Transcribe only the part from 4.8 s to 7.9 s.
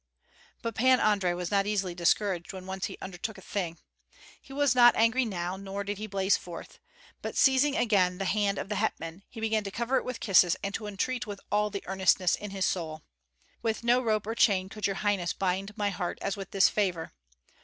angry now, nor did he blaze forth. But seizing